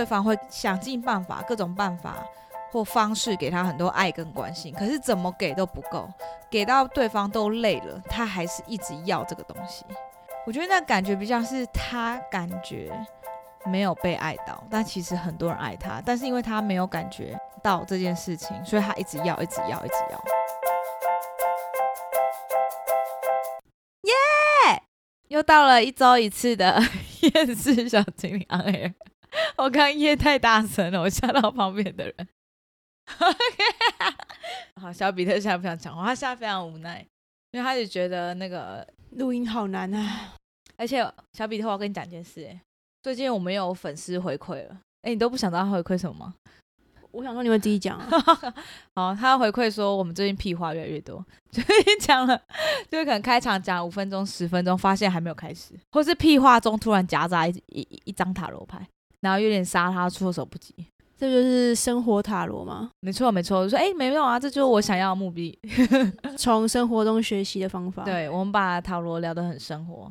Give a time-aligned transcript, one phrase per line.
[0.00, 2.24] 对方会想尽办法，各种办法
[2.72, 6.08] 或方式给他很多爱跟关心，可是怎么给都不够，
[6.50, 9.84] 给到对方都累了，他还是一直要这个东西。
[10.46, 12.90] 我觉得那感觉比较是他感觉
[13.66, 20.18] 没有被爱到，但其实很多人爱他，但是因为他没有感觉到这件事情，所以他一直要，一直要，一直要。
[24.04, 24.82] 耶！
[25.28, 26.82] 又到了一周一次的
[27.20, 28.94] 厌世小精灵 on air。
[29.56, 32.28] 我刚耶太大声了，我吓到旁边的人。
[34.80, 37.04] 好，小比特现在不想讲话，他现在非常无奈，
[37.52, 40.32] 因为他就觉得那个录音好难啊。
[40.76, 42.60] 而且小比特，我要跟你讲件事，哎，
[43.02, 46.34] 最近我们有粉丝回馈了，哎，你都不想知道他回馈什么吗？
[47.12, 48.00] 我想说你会自己讲。
[48.94, 52.40] 好，他回馈说我们最近屁话越来越多，最近讲了，
[52.88, 58.86] 就是可能开场讲五分钟、十分钟，发现还没有开始，或是屁话中突然夹杂一一一张塔罗牌，
[59.20, 60.74] 然后有点杀他措手不及。
[61.18, 62.90] 这就是生活塔罗吗？
[63.00, 63.58] 没错，没错。
[63.60, 65.58] 我说，哎，没有啊，这就是我想要的目的，
[66.38, 68.04] 从生活中学习的方法。
[68.04, 70.10] 对，我们把塔罗聊得很生活。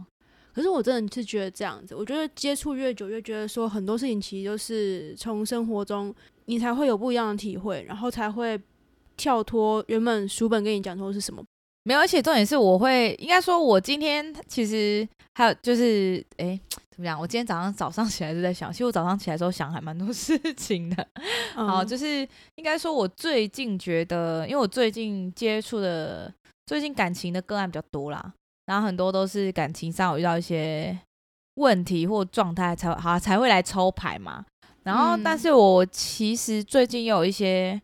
[0.53, 6.13] 可是我真的是觉得这样子，我觉得接触越久，越觉得说很多事情其实就是从生活中，
[6.45, 8.59] 你才会有不一样的体会，然后才会
[9.17, 11.43] 跳脱原本书本跟你讲说是什么。
[11.83, 16.59] 没有，而且重点是，我会应该说，我今天其实还有就是，哎，
[16.99, 17.17] 怎么讲？
[17.17, 21.07] 我今天早上早上起来就在想，其实我早上起来时候想还蛮多 事情的。
[21.55, 26.29] 好，就是应该说，我最近觉得，因为我最近接触的
[26.65, 28.33] 最近感情的个案比较多啦。
[28.65, 30.99] 然后很多都是感情上有遇到一些
[31.55, 34.45] 问题或状态，才好才会来抽牌嘛。
[34.83, 37.81] 然后，但是我其实最近有一些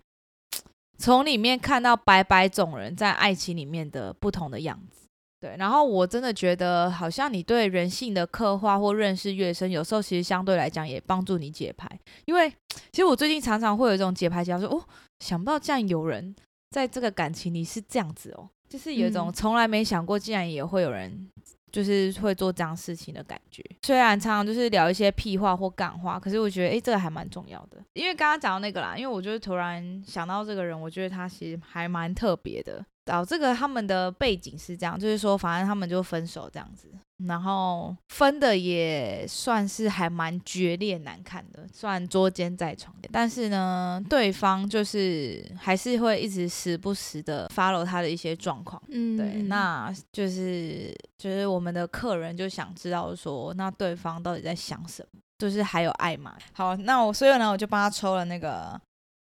[1.00, 5.05] 从里面看到百百种人在爱情里面的不同的样子。
[5.46, 11.88] 对，然后我真的觉得，好像你对人性的刻画或认识越深，有时候其实相对来讲也帮助你解牌。
[12.26, 12.52] 因为
[12.92, 14.84] 其实我最近常常会有一种解牌，想说哦，
[15.20, 16.36] 想不到这样有人
[16.72, 18.50] 在这个感情里是这样子哦。
[18.68, 21.30] 就是有一种从来没想过，竟然也会有人
[21.76, 23.62] 就是会做这样事情的感觉。
[23.82, 27.84] 虽然常常就是聊一些屁话或干话，可是我觉得，哎，这个还蛮重要的。
[27.92, 32.82] 因为刚刚讲到那个啦，因为我就是突然想到这个人，我觉得他其实还蛮特别的。
[33.04, 36.88] 然后这个他们的背景是这样，就是说，反正他们就分手这样子。
[37.24, 48.82] 然后分的也算是还蛮决裂难看的，虽然捉奸在床，但是呢，对方就是还是会一直时不时的 follow 他的一些状况。
[48.90, 55.22] 嗯，对，那就是就是我们的客人就想知道说，那对方到底在想什么？
[55.38, 56.36] 就是还有爱吗？
[56.52, 58.78] 好，那我所以呢，我就帮他抽了那个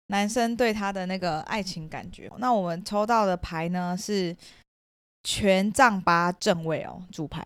[0.07, 2.31] 男生对他的那个爱情感觉。
[2.38, 4.35] 那我们抽到的牌呢是
[5.23, 7.44] 权杖八正位哦，主牌。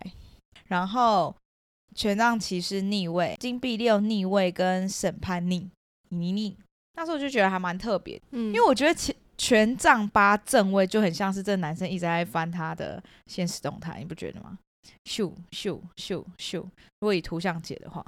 [0.74, 1.32] 然后
[1.94, 5.70] 权杖骑士逆位，金币六逆位跟审判逆
[6.08, 6.56] 逆逆，
[6.96, 14.58] 那时候我就觉得还蛮特别，嗯，因为我觉得权权杖八正位就很像是这男生一直在翻他的现实动态，你不觉得吗？
[15.04, 18.04] 咻咻咻咻，如果以图像解的话，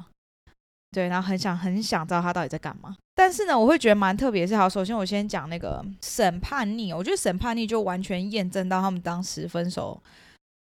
[0.91, 2.97] 对，然后很想很想知道他到底在干嘛。
[3.15, 10.03] 但是呢，我会觉得蛮特别，是好，首先我先讲那个审判逆，我觉得审判逆就完全验证到他们当时分手。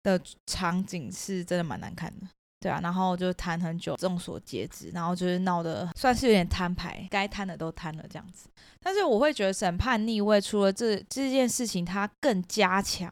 [0.06, 2.28] 的场景是真的蛮难看的，
[2.60, 8.48] 对啊，然后就谈很久，众所皆知，然后就是闹得算是有点摊牌，该摊的都摊了这样子。
[8.80, 13.12] 但是我会觉得审判逆位，除了这这件事情它更加强，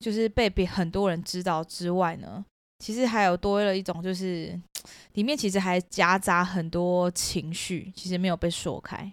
[0.00, 2.44] 就是被别很多人知道之外呢，
[2.80, 4.60] 其实还有多了一种，就是
[5.14, 9.12] 里面其实还夹杂很多情绪，其实没有被说开，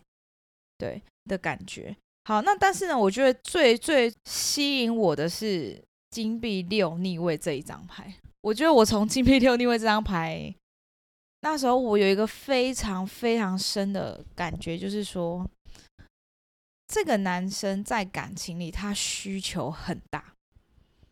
[0.80, 1.96] 对的感觉。
[2.24, 5.80] 好，那但是呢，我觉得最最吸引我的是。
[6.16, 10.56] 金币六逆位这一张牌，我觉得我从金币六逆位这张牌
[11.42, 15.46] 那时候，我有一个非常非常深的感觉，就是说，
[16.88, 20.24] 这个男生在感情里他需求很大。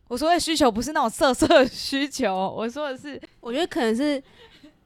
[0.08, 4.22] 我说的需求不是那种色色需求，我说的是，我觉得可能是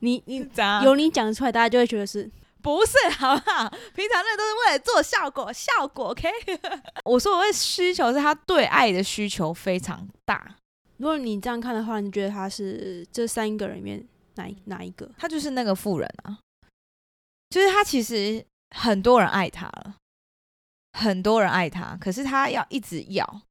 [0.00, 0.44] 你你
[0.82, 2.28] 有你讲出来，大家就会觉得是。
[2.76, 3.68] 不是，好不好？
[3.94, 6.28] 平常那都是为了做效果，效果 OK。
[7.04, 10.56] 我说我的需求是他对爱的需求非常大。
[10.98, 15.08] 如果你这样看的话，你觉得他是这三个人里面哪哪一个？
[15.16, 16.38] 他就是那个富人啊，
[17.50, 18.44] 就是他其实
[18.76, 19.94] 很多人爱他了，
[20.98, 23.42] 很多人爱他，可是他要一直要，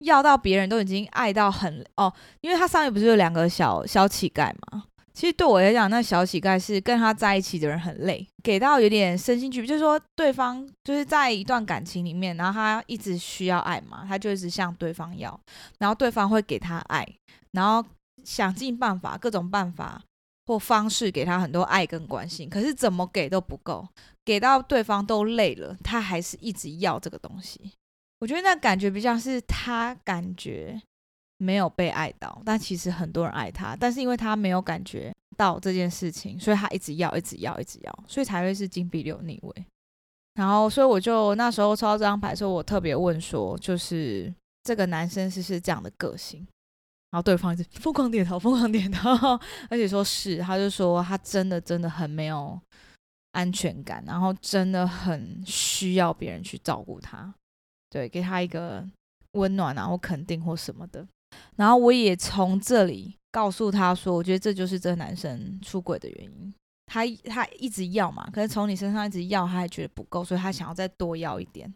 [0.00, 4.84] 要到别人都已经爱到很哦，因为他上面不是有两个小小乞丐吗？
[5.14, 9.66] 其实对我来讲，那小乞丐是跟他在一起的人很累，给到有点身心俱疲。
[9.66, 15.38] 就是说，对方就是在一段感情里面，然后他一直需要爱嘛，他就一直向对方要，
[15.78, 17.06] 然后对方会给他爱，
[17.52, 17.86] 然后
[18.24, 20.02] 想尽办法，各种办法
[20.46, 23.86] 或方式给他很多爱跟关心，可是怎么给都不够，
[24.24, 27.72] 给到对方都累了，他还是一直要这个东西。
[28.18, 30.80] 我觉得那感觉比较是他感觉
[31.42, 39.66] 没有被爱到，但其实很多人爱他，但是因为他没有感觉到这件事情，所以他一直要，一直要，一直要，所以才会是金币六逆位。
[40.34, 46.46] 然后，所以我就那时候抽到这张牌的时候，我特别问说，就是这个男生是是这样的个性？
[47.10, 49.10] 然后对方一直疯狂点头，疯狂点头，
[49.68, 52.58] 而且说是，他就说他真的真的很没有
[53.32, 57.34] 安全感，然后真的很需要别人去照顾他，
[57.90, 58.82] 对，给他一个
[59.32, 61.06] 温暖，然后肯定或什么的。
[61.56, 66.54] 然后我也从这里告诉他说，我觉得这就是这个男生出轨的原因。
[66.86, 71.72] 他他一直要嘛，可是从你身上一直要，他还觉得不够，所以他想要再多要一点。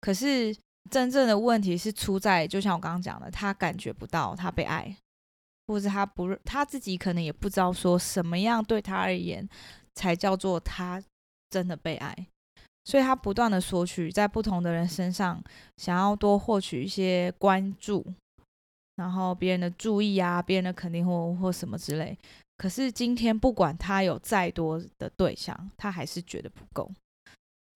[0.00, 0.56] 可是。
[0.90, 4.96] 真正的问题是出在，就像我刚刚讲的，他感觉不到他被爱，
[5.66, 9.46] 或者他不他自己可能也不知道说什么样对他而言
[9.96, 11.02] 才叫做他
[11.50, 12.16] 真的被爱，
[12.86, 15.44] 所以他不断的索取在不同的人身上，
[15.76, 18.02] 想要多获取一些关注，
[18.98, 22.18] 然后别人的注意啊，别人的肯定或或什么之类。
[22.56, 26.90] 可是今天不管他有再多的对象，他还是觉得不够，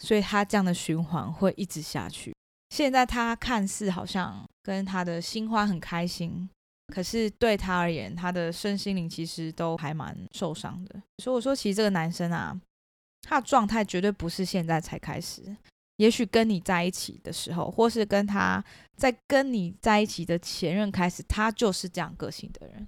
[0.01, 2.35] 所以他这样的循环会一直下去。
[2.71, 6.51] 现在他看似好像跟他的新欢很开心，
[6.89, 11.01] 可是对他而言，他的身心灵其实都还蛮受伤的。
[11.19, 12.61] 所以我说，其实这个男生啊，
[13.21, 15.57] 他的状态绝对不是现在才开始，
[16.03, 18.63] 也许跟你在一起的时候，或是跟他
[18.97, 22.85] 在跟你在一起的前任开始，他就是这样个性的人。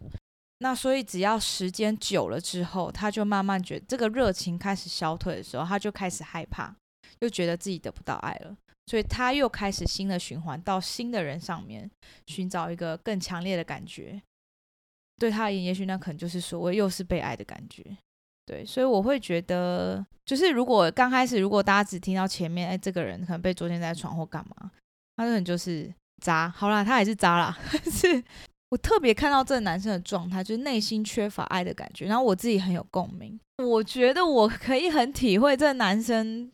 [0.58, 6.74] 那所以只要时间久了之后，他就慢慢觉这个热情开始消退的时候，他就开始害怕，
[7.20, 8.56] 又觉得自己得不到爱了。
[8.86, 11.88] 所以他又开始新的循环，到新的人上面
[12.26, 14.20] 寻找一个更强烈的感觉。
[15.20, 17.96] 对他而言，也许那可能就是所谓又是被爱的感觉。
[18.46, 24.70] 对，所以我会觉得，就是如果刚开始，如果大家只听到前面，哎，这个人可能被捉奸在床或干嘛，
[25.16, 25.92] 他可能就是
[26.22, 26.48] 渣。
[26.48, 27.58] 好啦，他还是渣啦。
[27.90, 28.22] 是
[28.70, 33.38] 我特别看到这个男生的状态，就是内心缺乏爱的感觉，然后我自己很有共鸣。
[33.58, 36.50] 我觉得我可以很体会这个男生。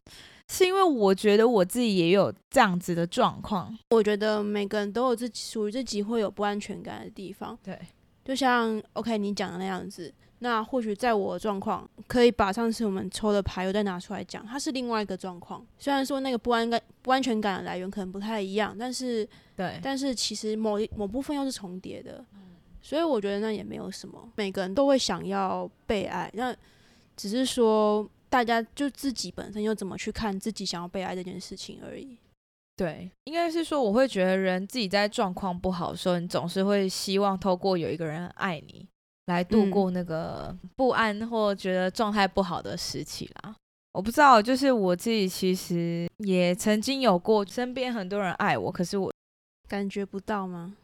[0.52, 3.72] 是因为我觉得我自己也有这样子的状况。
[3.90, 7.56] 我觉得每个人都有自己属于自己会有不安全感的地方。
[7.62, 7.78] 对，
[8.24, 15.64] 就像 OK 你讲的那样子，那或许在我的状况，可以把上次我们抽的牌又再拿出来讲，它是另外一个状况。
[15.78, 19.26] 虽然说那个不安感、不安全感的来源可能不太一样，但是
[19.56, 22.24] 对，但是其实某某部分又是重叠的。
[22.82, 26.54] 所以我觉得那也没有什么，每个人都会想要被爱，那
[27.16, 28.08] 只是说。
[28.30, 32.16] 大家就自己本身又怎么去看自己想要被爱这件事情而已。
[32.76, 38.86] 对，应该是说，我会觉得人自己在状况不好的时候，你总是会希望透过有一个人爱你，
[39.26, 43.54] 来度过那个不安或觉得状态不好的时期啦。
[43.92, 49.12] 我不知道，就是我自己其实也曾经有过身边很多人爱我，可是我
[49.68, 50.76] 感觉不到吗？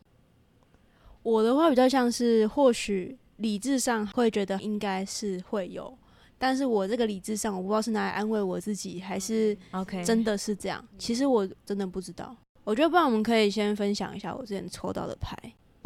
[1.22, 5.96] 我的话比较像是，或许理智上会觉得应该是会有。
[6.38, 10.84] 但是我这个理智上，我不知道是拿来安慰我自己，还是 OK 真的是这样。
[10.98, 12.36] 其实我真的不知道。
[12.62, 15.36] 我觉得，不然我们可以先分享一下我之前抽到的牌。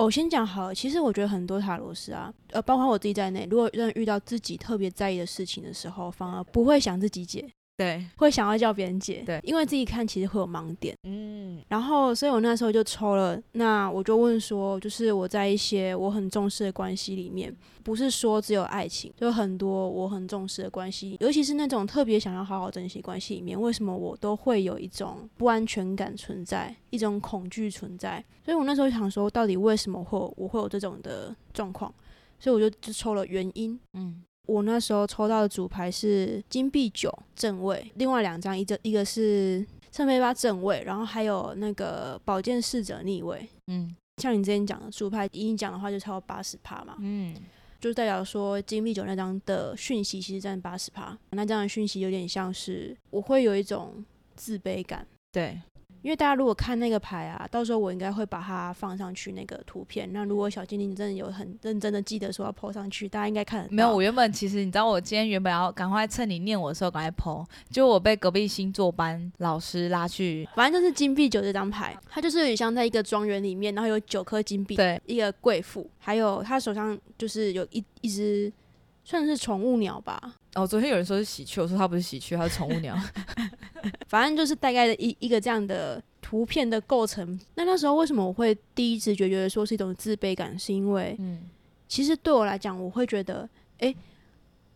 [0.03, 0.75] 我先讲好了。
[0.75, 7.49] 其实我觉得很多塔罗师啊，呃，包括我自己在内，如果真的遇到自己特别在意的事情的时候，反而不会想自己解。
[7.81, 17.51] 对，会想要叫别人解，对，因为自己看其实会有盲点，嗯，然后所以我那时候就抽了，那我就问说，就是我在一些我很重视的关系里面，
[17.83, 31.91] 不是说只有爱情，就很多我很重视的关系，尤其是那种特别想要好好珍惜关系里面，为什么我都会有一种不安全感存在，一种恐惧存在，所以我那时候想说，到底为什么会我会有这种的状况，
[32.39, 34.23] 所以我就就抽了原因，嗯。
[34.51, 43.49] 我那时候抽到的主牌是金币九正位，另外两张一个一个是圣杯八正位，然后还有那个宝剑侍者逆位。
[43.69, 46.97] 嗯，像你之前讲的主牌，已经讲的话就超过八十趴嘛。
[46.99, 47.33] 嗯，
[47.81, 54.05] 就代表说金币九那张的讯息其实占八十趴，那这样的讯息有点像是我会有一种
[54.35, 55.07] 自卑感。
[55.31, 55.57] 对。
[56.03, 60.11] 因为大家如果看那个牌啊，到时候我应该会把它放上去那个图片。
[60.13, 63.75] 那如果小精灵真的有很认真的记得说要 po 上去，大家应该看得到。
[63.75, 78.51] 没有，我原本其实你知道，我今天原本要赶快趁你念我的时候赶快 po，就我被隔壁星座班老师拉去，反正就是金币九这张牌，它就是有点像在一个庄园里面，然后有九颗金币，对，一个贵妇，还有他手上就是有一一只
[79.05, 80.37] 算是宠物鸟吧。
[80.55, 82.97] 哦，昨天有人说是喜鹊，我说它不是喜鹊，它是宠物鸟。
[84.09, 87.39] 反正就是大概的一一个这样的图片的构成。
[87.55, 90.59] 那那时候为什么我会第一直觉觉得说是一种自卑感？
[90.59, 91.49] 是因为，嗯，
[91.89, 93.95] 其实对我来讲，我会觉得，哎，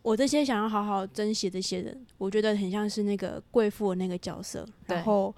[0.01, 4.65] 我这些想要好好珍惜这些人，我觉得很像是那个贵妇的那个角色。
[4.87, 5.33] 然后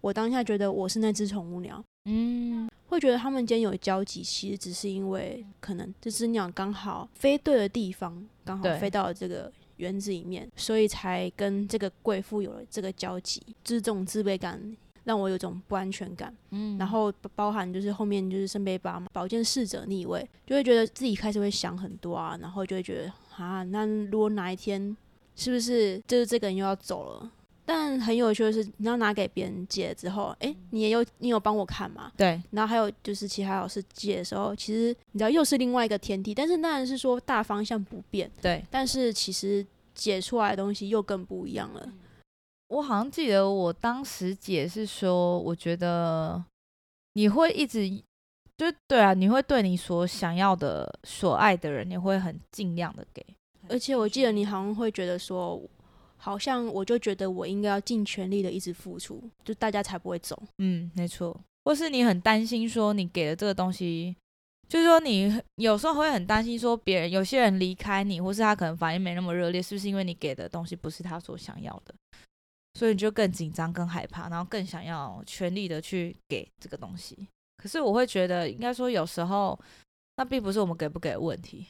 [0.00, 14.76] 我当下觉得我是那只宠物鸟，嗯，会觉得他们间有交集，其实只是因为可能这只鸟刚好飞对了地方，刚好飞到了这个园子里面，所以才跟这个贵妇有了这个交集，就是这种自卑感。
[15.04, 24.96] 让我有种不安全感，嗯，然后包含就是后面就是圣杯八嘛，宝剑侍者逆位，就会觉得自己开始会想很多啊，然后就会觉得啊，那如果哪一天
[25.34, 27.32] 是不是就是这个人又要走了？
[27.64, 32.10] 但很有趣的是，你要拿给别人借之后，哎，你也有你有帮我看嘛？
[32.16, 32.42] 对。
[32.50, 38.64] 然后还有就是其他老师借的时候，其实你知道又是另外一个天地，但是当然是说大方向不变，对。
[38.70, 39.64] 但是其实
[39.94, 41.88] 解出来的东西又更不一样了。
[42.68, 46.42] 我好像记得我当时解是说，我觉得
[47.12, 47.88] 你会一直
[48.56, 53.24] 就对啊，你会对你所想要的、所爱的人，你会很尽量的给。
[53.68, 55.60] 而且我记得你好像会觉得说，
[56.22, 60.40] 好像我就觉得我应该要尽全力的一直付出，就大家才不会走。
[60.58, 61.38] 嗯，没错。
[61.64, 64.14] 或是你很担心说，你给了这个东西，
[64.68, 71.92] 就是说你有时候会很担心说，别人有些人离开你，或是他可能反应没那么热烈，是不是因为你给的东西不是他所想要的？
[72.78, 77.28] 所以你就更紧张、更害怕，然后更想要全力的去给这个东西。
[77.56, 79.58] 可是我会觉得，应该说有时候
[80.16, 81.66] 那并不是我们给不给的问题，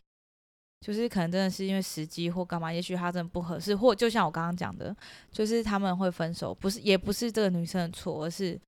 [0.83, 4.95] 就是可能真的是因为时机或干嘛，也许他真的不合适，或就像我刚刚讲的，
[5.31, 8.61] 就是他们会分手，不是也不是这个女生的错，而是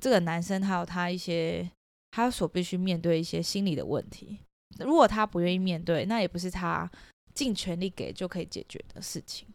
[0.00, 1.70] 这个男生他有他一些
[2.10, 4.36] 他所必须面对一些心理的问题。
[4.80, 6.90] 如果他不愿意面对，那也不是他
[7.32, 9.46] 尽全力给就可以解决的事情。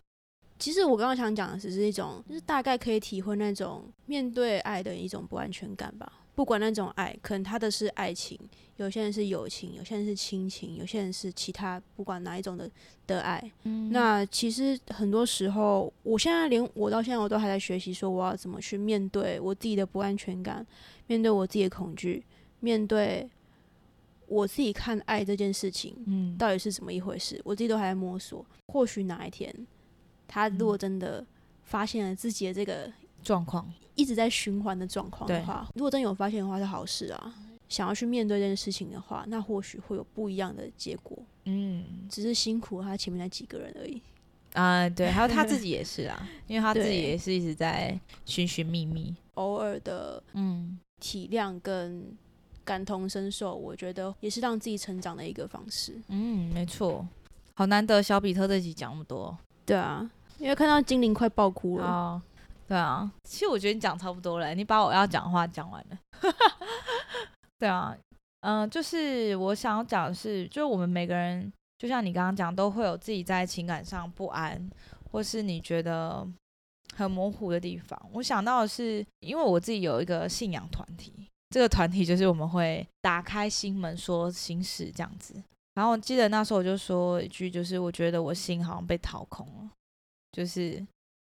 [0.58, 6.12] 其实我刚刚想讲的只是一种，就是大概可以体会那种面对爱的一种不安全感吧。
[6.40, 8.40] 不管那种爱，可能他的是爱情，
[8.78, 12.72] 有些人是友情，有些人是亲情，有些人是其他，不管哪一种的
[13.06, 13.52] 的爱。
[13.64, 20.66] 嗯，那其实很多时候，我现在连我到现在我都还在学习，说我要怎么去面对我自己的不安全感，
[21.08, 22.24] 面对我自己的恐惧，
[22.62, 23.30] 面对
[24.26, 28.46] 我自己看爱这件事情，嗯，到底是怎么一回事，我自己都还在摸索。
[28.68, 29.54] 或许哪一天。
[30.26, 31.26] 他如果真的
[31.66, 32.90] 发现了自己的这个
[33.24, 37.34] 状况，一直在循环的状况的话，如果真有发现的话是好事啊。
[37.68, 41.16] 想要去面对这件事情的话，那或许会有不一样的结果。
[41.46, 44.02] 嗯，只是辛苦他前面那几个人而已。
[44.54, 52.18] 啊，对，还有他自己也是啊， 因为他自己也是一直在寻寻觅觅，偶尔的嗯体谅跟
[52.66, 55.96] 感同身受，我觉得也是让自己成长的一个方式。
[56.08, 57.08] 嗯，没错，
[57.54, 59.38] 好难得小比特这集讲那么多。
[59.64, 60.10] 对啊。
[60.40, 61.86] 因为看到精灵快爆哭了。
[61.86, 62.22] 哦，
[62.70, 65.98] 对啊，其实我觉得你讲差不多了，你把我要讲的话讲完了。
[67.58, 67.98] 对啊，
[68.42, 74.70] 嗯，就是我想要讲的是，就是我们每个人，就像你刚刚讲，都会有自己在情感上不安，
[75.12, 76.24] 或是你觉得
[76.96, 78.00] 很模糊的地方。
[78.14, 81.12] 我想到的是，因为我自己有一个信仰团体，
[81.50, 85.34] 这个团体就是我们会打开心门说心事这样子。
[85.74, 89.72] 然后我记得那时候我就说一句，就是我觉得我心好像被掏空了。
[90.32, 90.86] 就是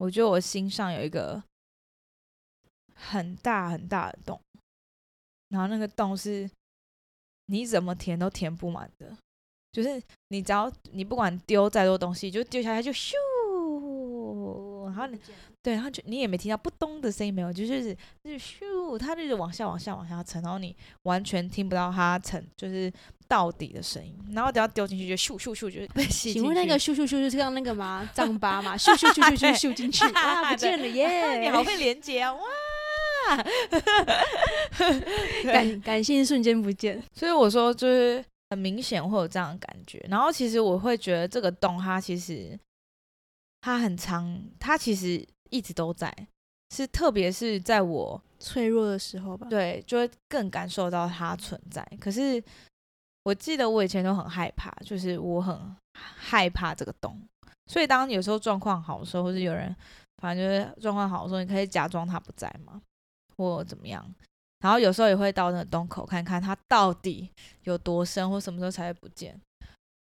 [0.02, 1.40] 我觉得我心上有一个
[2.92, 4.40] 很大很大的洞，
[5.48, 6.50] 然后那个洞是
[7.46, 9.16] 你怎么填都填不满的。
[9.70, 13.12] 就是你只要你不管丢再多东西，就丢下来就咻，
[14.86, 15.16] 然后你
[15.62, 17.94] 对，然后就你也没听到不咚的声音没有，就是
[18.24, 18.64] 就是咻，
[18.98, 22.92] 它就是往下往下往下沉，然后你完全听不到它沉，就是。
[23.28, 28.06] 到底的声音，然后等下丢进去就咻咻咻就被吸进请问那个咻咻咻就是像那个吗？
[28.12, 28.76] 脏巴嘛？
[28.76, 31.36] 咻咻咻咻咻咻进去啊， 不见了耶！
[31.40, 32.34] 你好会连接啊！
[32.34, 32.42] 哇，
[35.44, 37.02] 感感性瞬间不见。
[37.14, 40.04] 所以我说就是很明显会有这样的感觉。
[40.10, 42.58] 然后其实我会觉得这个洞它其实
[43.62, 46.14] 它很长，它其实一直都在，
[46.72, 49.46] 是特别是在我脆弱的时候吧？
[49.50, 51.86] 对，就会更感受到它存在。
[52.00, 52.42] 可是。
[53.24, 55.56] 我记得我以前都很害怕，就是我很
[55.94, 57.16] 害怕这个洞，
[57.68, 59.72] 所以当有时候状况好的时候，或是有人
[60.20, 62.82] 反正就是状况好的时候，你可以假装他不在嘛，
[63.36, 64.04] 或怎么样。
[64.58, 67.30] 然后有时候也会到那个洞口看看它到底
[67.62, 69.40] 有多深，或什么时候才会不见。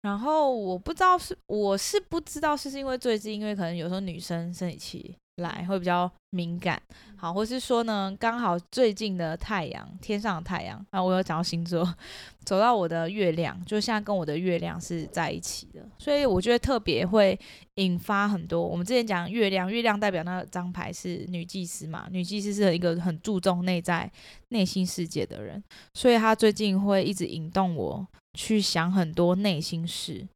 [0.02, 5.16] 然后我不知道是我是不知道是是因为最近，因为可能有时候女生生理期。
[5.37, 6.81] 来会比较敏感，
[7.17, 11.85] 好，或是说呢，刚好最近的太阳，天上的太阳啊，我有讲到星座，
[12.45, 17.38] 走到我的月亮，就现在跟我的月亮是在一起的，所以我觉得特别会
[17.76, 18.62] 引发很多。
[18.64, 24.09] 我们之前讲月亮，月亮代表那张牌是女祭司嘛，女祭司是一个很注重内在
[24.50, 25.62] 内心世界的人，
[25.95, 28.07] 所以她最近会一直引动我
[28.38, 30.26] 去想很多内心事。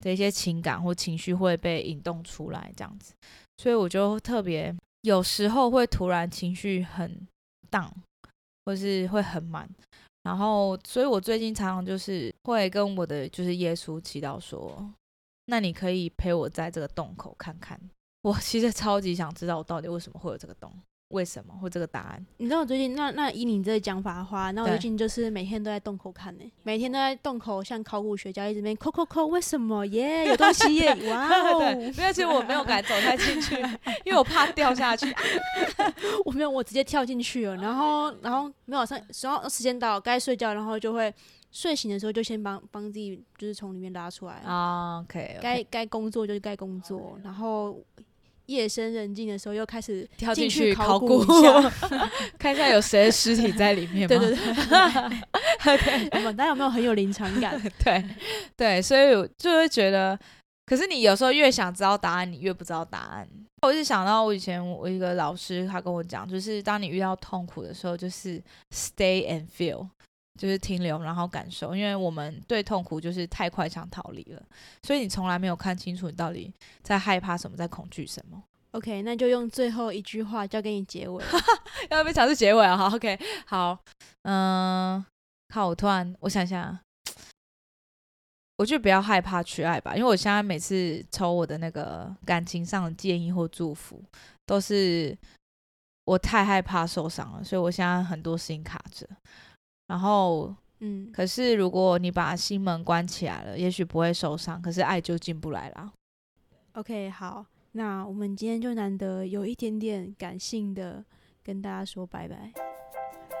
[0.00, 3.12] 的一些情感或情绪会被引动出来，这样子，
[3.58, 7.26] 所以我就特别有时候会突然情绪很
[7.68, 7.92] 荡，
[8.64, 9.68] 或是会很满，
[10.22, 14.88] 然后，所以我最近常常就是会跟我的就是耶稣祈祷说，
[15.46, 17.78] 那你可以陪我在这个洞口看看，
[18.22, 20.72] 我其实超级想知道我到底为什么会有这个洞。
[21.08, 22.26] 为什么会这个答案？
[22.36, 30.26] 你知道我最近那那以你这个讲法的话，那我最近就是每天都在洞口看呢，每天都在洞口像考古学家一直边抠抠抠，为什么耶？
[30.26, 30.94] 有东西耶！
[31.10, 31.58] 哇哦！
[31.60, 33.56] 对，没有其实我没有敢走太进去，
[34.04, 35.06] 因为我怕掉下去。
[36.26, 37.56] 我没有，我直接跳进去了。
[37.56, 41.12] 然后然后没有上，然后时间到该睡觉，然后就会
[41.50, 45.00] 睡醒的时候就先帮帮自己就是从里面拉出来啊。
[45.00, 47.78] OK，该该工作就是该工作，然后。
[48.48, 51.72] 夜深人静的时候，又开始跳进去考古一下，
[52.38, 54.08] 看一下有谁的尸体在里面吗。
[54.08, 54.34] 对对
[56.10, 57.60] 对， 大家有没有很有临场感？
[57.84, 58.04] 对
[58.56, 60.18] 对，所以我就会觉得，
[60.66, 63.28] 可是你有时候越想知道答案，你越不知道答案。
[63.62, 69.86] 我就想到我以前我一个老师，他跟我讲，就是当你遇到痛苦的时候，就是 stay and feel。
[70.38, 74.42] 就是停留，然后感受，因为我们对痛苦就是太快想逃离了，
[74.84, 76.50] 所以你从来没有看清楚你到底
[76.82, 78.40] 在害怕什么，在恐惧什么。
[78.70, 81.24] OK，那就用最后一句话交给你结尾，
[81.90, 82.76] 要不要尝试结尾啊？
[82.76, 83.76] 好，OK，好，
[84.22, 85.04] 嗯，
[85.52, 86.78] 好，我突然我想想，
[88.58, 94.00] 我就不要害怕去爱吧，因为我现在每次抽我的那个感情上的建议或祝福，
[94.46, 95.16] 都是
[96.04, 99.08] 我太害怕受伤了，所以我现在很多事情卡着。
[99.88, 101.10] 然后嗯。
[101.12, 105.92] 可是如果你把心门关起来了也许不会受伤可是爱就进不来啦。
[106.74, 111.04] Ok 好那我们今天就难得有一点点感性的
[111.42, 112.52] 跟大家说拜拜。